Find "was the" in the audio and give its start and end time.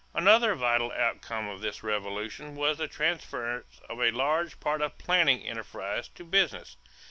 2.55-2.87